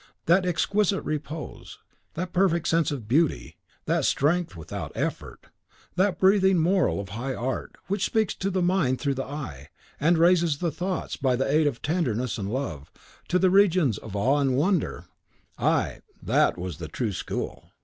[0.25, 1.77] That exquisite repose,
[2.15, 5.45] that perfect sense of beauty, that strength without effort,
[5.95, 9.69] that breathing moral of high art, which speaks to the mind through the eye,
[9.99, 12.89] and raises the thoughts, by the aid of tenderness and love,
[13.27, 15.05] to the regions of awe and wonder,
[15.59, 15.99] ay!
[16.19, 17.69] THAT was the true school.